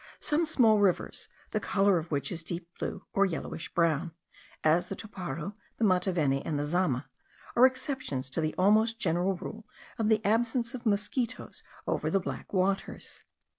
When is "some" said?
0.19-0.47